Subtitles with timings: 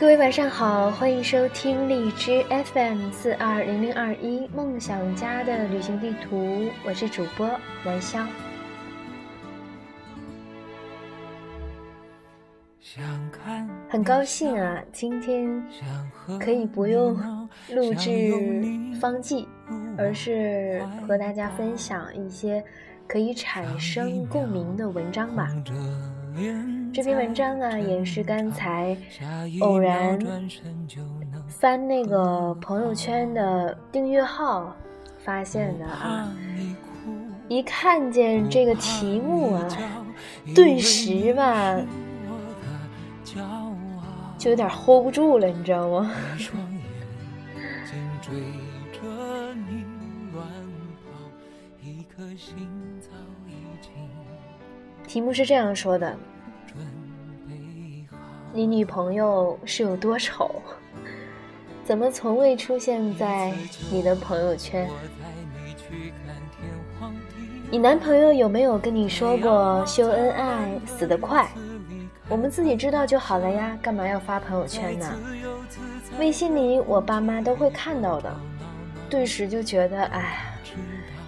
[0.00, 2.42] 各位晚上好，欢迎收听荔枝
[2.72, 7.46] FM 四二零零二一梦想家的旅行地图，我是主播
[7.84, 8.26] 南潇。
[13.90, 15.62] 很高兴啊，今天
[16.40, 17.14] 可以不用
[17.68, 18.32] 录制
[18.98, 19.46] 方剂，
[19.98, 22.64] 而是和大家分享一些
[23.06, 25.50] 可以产生共鸣的文章吧。
[26.92, 28.96] 这篇文章啊，也是刚才
[29.60, 30.18] 偶然
[31.46, 34.74] 翻那个朋友圈的订阅号
[35.18, 36.32] 发现的啊。
[37.48, 39.68] 一看见这个题目啊，
[40.54, 41.80] 顿时吧，
[44.38, 46.10] 就有点 hold 不住了，你知道吗？
[55.06, 56.16] 题目是这样说的：
[58.52, 60.50] 你女朋友是有多丑？
[61.84, 63.52] 怎么从未出现在
[63.92, 64.88] 你的朋友圈？
[67.70, 71.48] 你男朋友有没有跟你说过秀恩爱死得快？
[72.28, 75.06] 我们自己知道就好了呀，干嘛要发朋友圈呢？
[76.18, 78.34] 微信里我爸妈都会看到的。
[79.08, 80.52] 顿时就觉得，哎，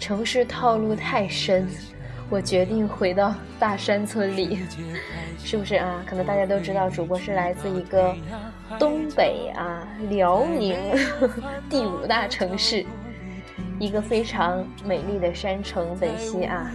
[0.00, 1.68] 城市套路太深。
[2.32, 4.60] 我决定回到大山村里，
[5.44, 6.02] 是不是啊？
[6.06, 8.16] 可能大家都知道，主播是来自一个
[8.78, 10.74] 东北啊，辽宁
[11.68, 12.86] 第五大城市，
[13.78, 16.72] 一个非常美丽的山城本溪啊。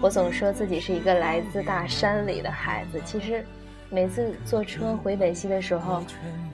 [0.00, 3.44] 我总说自己是一个来自大山里的孩子，其实
[3.90, 6.00] 每次坐车回本溪的时候，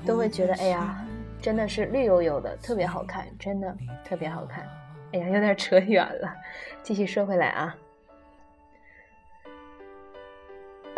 [0.06, 1.04] 都会觉得，哎呀，
[1.38, 3.76] 真的是绿油油的，特别好看，真的
[4.06, 4.66] 特别好看。
[5.12, 6.34] 哎呀，有点扯远了，
[6.82, 7.76] 继续说回来啊。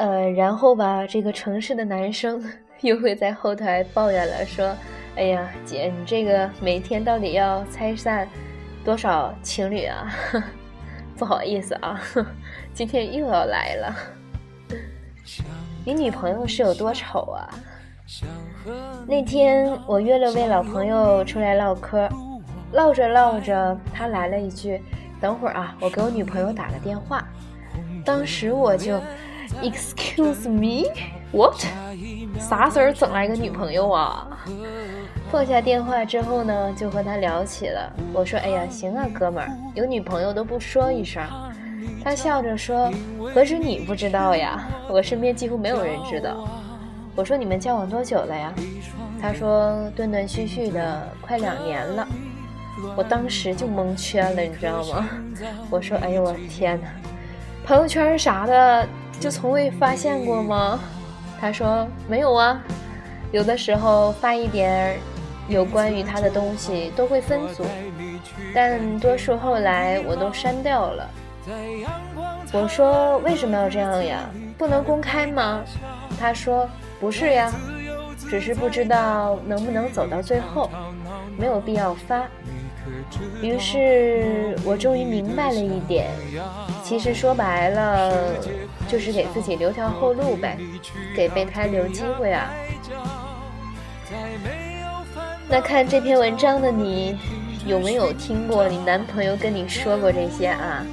[0.00, 2.43] 呃，然后吧，这个城市的男生
[2.81, 4.75] 又会在后台抱怨了，说
[5.15, 8.27] ：“哎呀，姐，你这个每天到底要拆散
[8.83, 10.10] 多少情侣啊？
[11.19, 12.00] 不好意思啊，
[12.72, 13.97] 今天又要来了。
[15.84, 17.50] 你女朋友是有多丑啊？
[19.06, 22.09] 那天我约了位老朋友出来唠嗑，
[22.72, 24.81] 唠着唠着，他来了一句
[25.21, 27.22] ：‘等会儿啊，我给我女朋友打个电话。’
[28.03, 28.99] 当时我就。”
[29.62, 30.91] Excuse me,
[31.32, 31.62] what？
[32.38, 34.26] 啥时候整来个女朋友啊？
[35.31, 37.93] 放下电话之后呢，就和他聊起了。
[38.12, 41.22] 我说：“哎呀，行啊，哥们儿，有女朋友都不说一声。”
[42.03, 42.91] 他笑着说
[43.34, 46.48] ：“何止你不知道呀，我身边几乎没有人知道。”
[47.15, 48.53] 我说：“你们交往多久了呀？”
[49.21, 52.09] 他说：“断断续续的，快两年了。”
[52.97, 55.09] 我当时就蒙圈了，你知道吗？
[55.69, 56.88] 我说：“哎呦，我天哪，
[57.65, 58.88] 朋友圈啥的。”
[59.21, 60.81] 就从未发现过吗？
[61.39, 62.61] 他说没有啊，
[63.33, 64.99] 有的时候发一点
[65.47, 67.65] 有关于他的东西都会分组，
[68.55, 71.11] 但多数后来我都删掉了。
[72.53, 74.29] 我说为什么要这样呀？
[74.57, 75.63] 不能公开吗？
[76.19, 77.53] 他说不是呀，
[78.29, 80.71] 只是不知道能不能走到最后，
[81.37, 82.23] 没有必要发。
[83.43, 86.09] 于是我终于明白了一点，
[86.83, 88.13] 其实说白了
[88.91, 90.59] 就是给自己留条后路呗，
[91.15, 92.51] 给备胎留机会啊。
[95.49, 97.17] 那看这篇文章的你，
[97.67, 100.84] 有没有听过你男朋友跟你说过这些啊？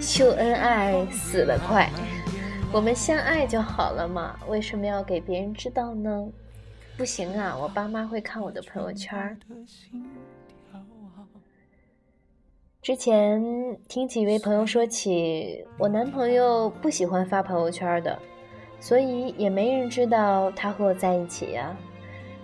[0.00, 1.88] 秀恩爱死得快，
[2.72, 6.26] 我们相爱就好了嘛，为什么要给别人知道呢？
[6.96, 9.38] 不行啊，我爸妈会看我的朋友圈。
[12.84, 13.42] 之前
[13.88, 18.18] 听几位朋友说起，我男朋友不喜欢发朋友圈的，
[18.78, 21.74] 所以也没人知道他和我在一起呀。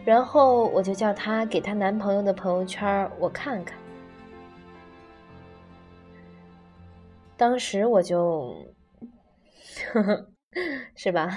[0.03, 3.77] 然后我就叫他给他男朋友的朋友圈我看看。
[7.37, 8.57] 当时我就，
[9.93, 10.27] 呵呵，
[10.97, 11.29] 是吧？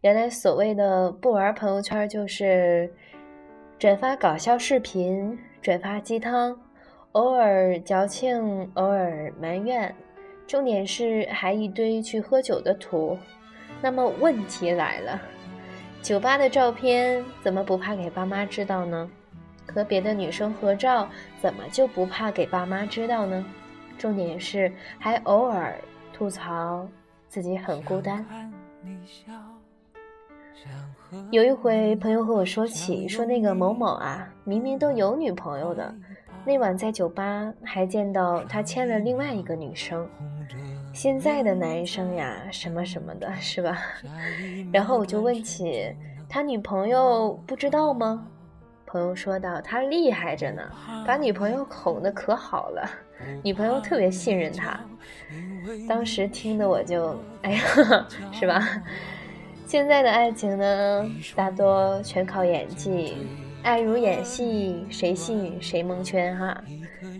[0.00, 2.92] 原来所谓的不玩朋友圈，就是
[3.78, 6.58] 转发搞笑视频，转发鸡汤。
[7.14, 9.94] 偶尔矫情，偶尔埋怨，
[10.48, 13.16] 重点是还一堆去喝酒的图。
[13.80, 15.22] 那么问题来了，
[16.02, 19.08] 酒吧的照片怎么不怕给爸妈知道呢？
[19.64, 21.08] 和别的女生合照
[21.40, 23.46] 怎么就不怕给爸妈知道呢？
[23.96, 25.72] 重点是还偶尔
[26.12, 26.84] 吐槽
[27.28, 28.26] 自己很孤单。
[31.30, 35.94] 有一回朋友和我说起，说那个某某啊，明明都有女朋友的。
[36.46, 40.06] 那晚在酒吧还见到他牵了另外一个女生，
[40.92, 43.78] 现在的男生呀，什么什么的，是吧？
[44.72, 45.94] 然后我就问起
[46.28, 48.26] 他女朋友不知道吗？
[48.86, 50.62] 朋友说道：“他厉害着呢，
[51.04, 52.88] 把女朋友哄得可好了，
[53.42, 54.78] 女朋友特别信任他。”
[55.88, 57.60] 当时听的我就，哎呀，
[58.30, 58.60] 是吧？
[59.66, 63.16] 现在的爱情呢，大多全靠演技，
[63.64, 66.62] 爱如演戏，谁信谁蒙圈哈。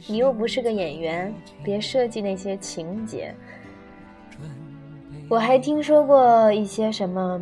[0.07, 3.35] 你又不是个演员，别设计那些情节。
[5.27, 7.41] 我还听说过一些什么。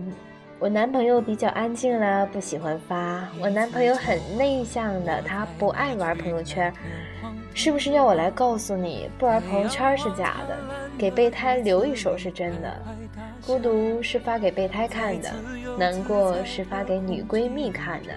[0.61, 3.29] 我男朋友比较安静啦，不喜欢发。
[3.41, 6.73] 我男朋友很内向的，他不爱玩朋友圈。
[7.55, 10.57] 是不是要我来告诉你，不玩朋友圈是假的，
[10.97, 12.81] 给备胎留一手是真的？
[13.45, 15.35] 孤独是发给备胎看的，
[15.77, 18.11] 难过是发给女闺蜜看的。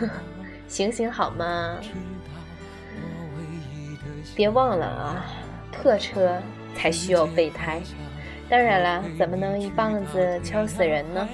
[0.68, 1.76] 醒醒好吗？
[4.36, 5.24] 别忘了啊，
[5.72, 6.40] 破车
[6.76, 7.80] 才需要备胎。
[8.48, 11.28] 当然了，怎么能一棒子敲死人呢？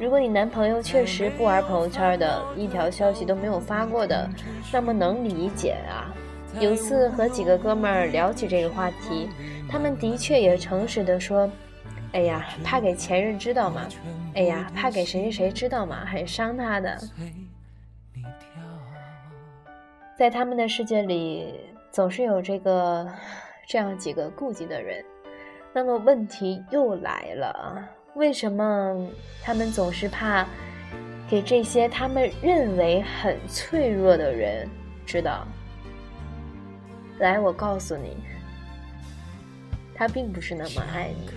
[0.00, 4.28] 如果你男朋友确实不玩朋友圈的，一条消息都没有发过的，
[4.72, 6.12] 那么能理解啊。
[6.60, 9.28] 有次和几个哥们儿聊起这个话题，
[9.68, 11.50] 他们的确也诚实的说
[12.12, 13.82] ：“哎呀，怕给前任知道嘛，
[14.34, 16.96] 哎呀，怕给谁谁谁知道嘛，很伤他的。”
[20.16, 21.52] 在他们的世界里，
[21.90, 23.06] 总是有这个
[23.66, 25.04] 这样几个顾忌的人。
[25.72, 29.10] 那么问题又来了，为什么
[29.42, 30.46] 他们总是怕
[31.28, 34.68] 给这些他们认为很脆弱的人
[35.04, 35.44] 知道？
[37.18, 38.16] 来，我告诉你，
[39.96, 41.28] 他并不是那么爱你。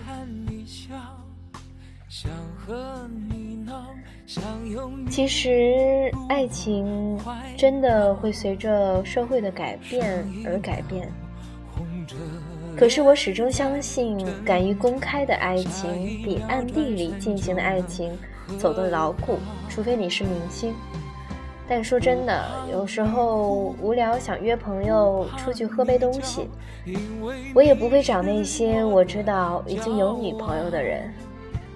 [5.10, 7.18] 其实，爱情
[7.56, 11.10] 真的会随着社会的改变而改变。
[12.76, 18.16] 可是我始终相信，敢于公开的爱情比暗地里进行的爱情
[18.58, 19.38] 走得牢固。
[19.66, 20.74] 除非你是明星。
[21.66, 26.48] 但说真的，有时候无聊想约朋友出去喝杯东西，
[27.54, 31.10] 我也不会找那些我知道已经有女朋友的人，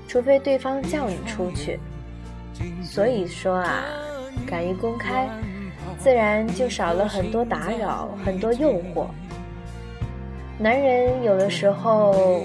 [0.07, 1.81] 除非对方叫你出去。
[2.83, 3.85] 所以说啊，
[4.47, 5.29] 敢于公开，
[5.99, 9.07] 自然就少了很多打扰，很多诱惑。
[10.59, 12.45] 男人有的时候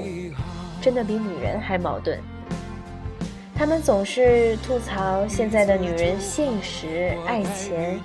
[0.81, 2.19] 真的比女人还矛盾，
[3.57, 7.99] 他们总是吐槽现在的女人现实爱钱，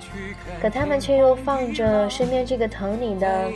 [0.63, 3.51] 可他们却又放着身边这个疼你的、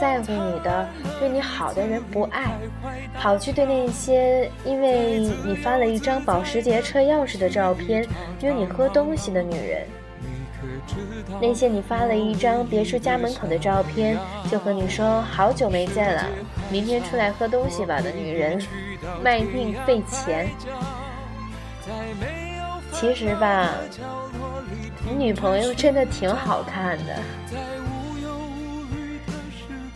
[0.00, 0.88] 在乎你的、
[1.20, 2.52] 对你好的人不爱，
[3.18, 8.06] 跑去对那些因为你发了一张保时捷车钥匙的照片
[8.40, 9.86] 约你喝东西的女人。
[11.40, 14.16] 那些你发了一张别墅家门口的照片，
[14.50, 16.24] 就和你说好久没见了，
[16.70, 18.60] 明天出来喝东西吧的女人，
[19.22, 20.48] 卖命费钱。
[23.02, 23.68] 其实吧，
[25.04, 27.20] 你女朋友真的挺好看的。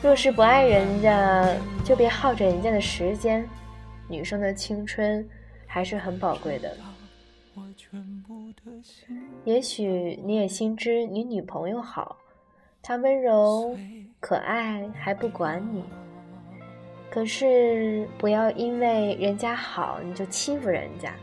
[0.02, 1.54] 若是不爱人家，
[1.84, 3.48] 就别耗着人家的时间。
[4.08, 5.24] 女生的青春
[5.68, 6.76] 还是很宝贵的。
[9.44, 12.16] 也许你也心知你女朋友好，
[12.82, 13.78] 她温柔
[14.18, 15.84] 可爱还不管你。
[17.08, 21.14] 可是不要因为人家好你就欺负人家。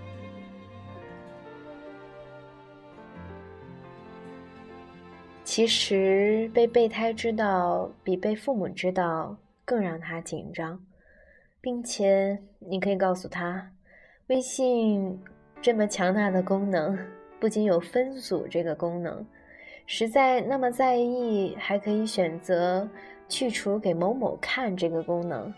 [5.55, 10.83] 其实被备胎知道比被父母知道更让他紧张，
[11.61, 13.69] 并且你可以告诉他，
[14.29, 15.21] 微信。
[15.61, 16.97] 这么强大的功能，
[17.39, 19.23] 不仅有分组这个功能，
[19.85, 22.89] 实在那么在意，还可以选择
[23.29, 25.53] 去除给某某看这个功能，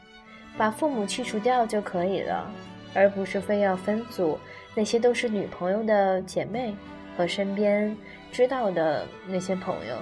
[0.57, 2.51] 把父母去除掉就可以了，
[2.93, 4.37] 而不是非要分组。
[4.75, 6.75] 那些都是女朋友的姐妹
[7.15, 7.95] 和身边
[8.31, 9.97] 知道的那些朋友，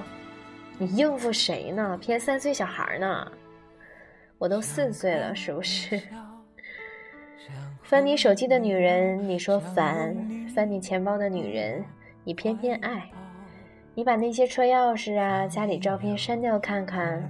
[0.77, 1.97] 你应付谁呢？
[2.01, 3.31] 骗三岁小孩呢？
[4.37, 6.01] 我都四岁了，是不是？
[7.81, 10.15] 翻你手机的女人，你说烦；
[10.53, 11.83] 翻你钱包的女人，
[12.23, 13.09] 你偏偏爱。
[13.95, 17.29] 你把那些车钥匙啊、家里照片删掉看看，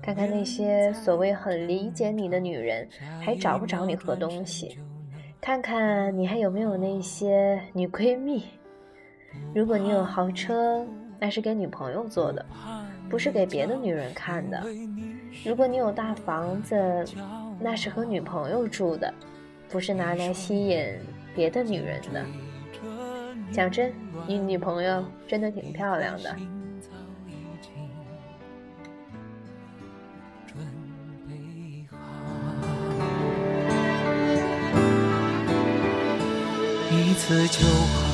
[0.00, 2.88] 看看那些所谓很理解你的女人，
[3.20, 4.78] 还找不找你喝东西？
[5.40, 8.44] 看看你还有没有那些女闺蜜？
[9.54, 10.84] 如果你有豪车，
[11.18, 12.44] 那是给女朋友坐的，
[13.08, 14.62] 不是给别的女人看的。
[15.44, 17.04] 如果你有大房子，
[17.58, 19.12] 那是和女朋友住的。
[19.68, 20.86] 不是拿来吸引
[21.34, 22.24] 别的女人的。
[23.50, 23.92] 讲真，
[24.26, 26.36] 你女朋友真的挺漂亮的。
[36.92, 38.05] 一次就好。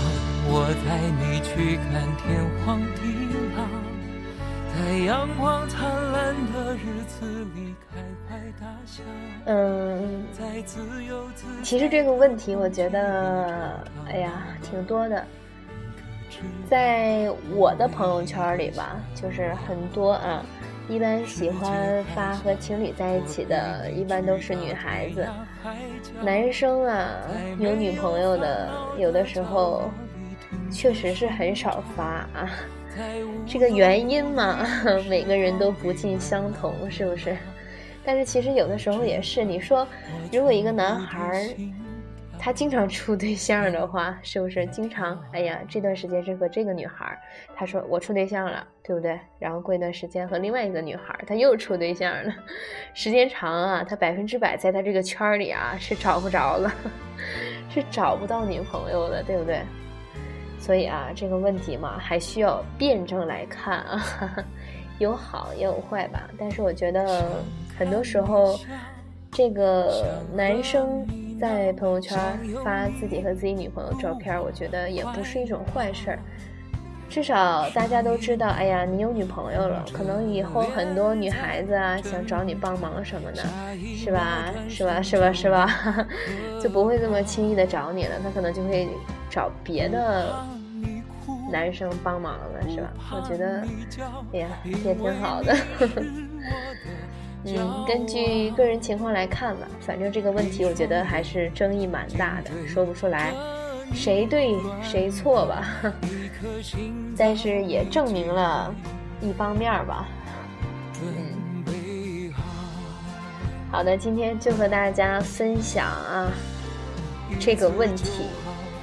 [0.55, 3.01] 我带你去看天荒地
[3.57, 3.65] 老，
[4.75, 9.03] 在阳光灿烂的日子里开怀大笑。
[9.47, 10.27] 嗯，
[11.63, 15.25] 其实这个问题，我觉得，哎呀，挺多的。
[16.69, 20.45] 在我的朋友圈里吧，就是很多啊，
[20.87, 25.27] 一般喜欢发和情侣在一起的，一般都是女孩子。
[26.23, 27.09] 男生啊，
[27.59, 29.91] 有女朋友的，有的时候
[30.73, 32.51] 确实是很少发啊。
[33.47, 34.67] 这个原因嘛，
[35.09, 37.37] 每个人都不尽相同，是不是？
[38.05, 39.87] 但是其实有的时候也是，你说，
[40.33, 41.45] 如果一个男孩儿。
[42.45, 45.17] 他经常处对象的话，是不是经常？
[45.33, 47.17] 哎呀，这段时间是和这个女孩，
[47.55, 49.17] 他说我处对象了，对不对？
[49.39, 52.35] 然后过一段时间和另外一个女孩，他又处对象了，
[52.95, 56.75] 时间长啊，他百分之百在他这个圈里啊是找不着了，
[57.71, 59.61] 是找不到女朋友的，对不对？
[60.63, 64.03] 所以啊，这个问题嘛，还需要辩证来看啊，
[64.99, 66.23] 有好也有坏吧。
[66.39, 67.43] 但是我觉得
[67.77, 68.59] 很多时候，
[69.31, 71.05] 这个男生。
[71.41, 72.17] 在朋友圈
[72.63, 76.19] 发自己和自己女朋友照片，我觉得也不是一种坏事儿。
[77.11, 83.43] 至少大家都知道，哎呀，你有女朋友了，可能以后很多女孩子啊想找你帮忙什么的，
[83.97, 84.55] 是吧？
[84.69, 85.03] 是吧？
[85.03, 85.33] 是吧？
[85.33, 86.07] 是吧？
[86.63, 88.89] 就不会这么轻易的找你了，他可能就会
[89.33, 90.37] 找别的
[91.51, 92.93] 男生帮忙了，是吧？
[93.13, 93.67] 我觉得，
[94.35, 94.49] 哎呀，
[94.85, 95.57] 也挺好的。
[97.45, 103.33] 嗯，根据个人情况来看吧，反正这个问题我觉得还是争议蛮大的，说不出来
[103.95, 105.67] 谁对谁错吧。
[107.17, 108.73] 但是也证明了
[109.23, 110.07] 一方面吧。
[111.03, 112.33] 嗯，
[113.71, 116.31] 好的，今天就和大家分享啊
[117.41, 118.27] 这个问题。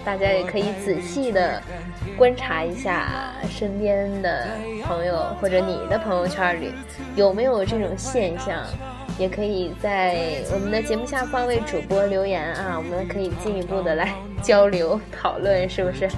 [0.09, 1.61] 大家也可以仔细的
[2.17, 4.47] 观察一下身边的
[4.83, 6.73] 朋友或者你的朋友圈里
[7.15, 8.65] 有没有这种现象，
[9.19, 10.17] 也可以在
[10.51, 14.11] 我们的节目下方为主播留言啊，我们可以进一步的来
[14.41, 16.09] 交流讨论，是不是？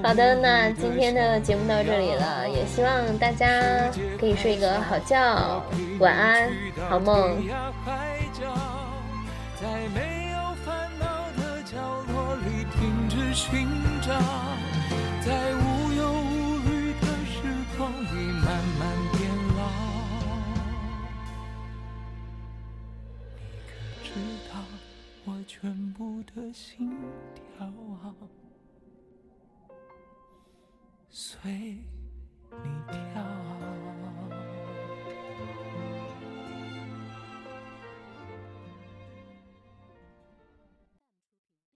[0.00, 3.60] 好的，那今天的节目到这里了，也希望大家
[4.20, 5.60] 可以睡个好觉，
[5.98, 6.48] 晚安，
[6.88, 7.36] 好梦。
[13.32, 13.71] 寻找。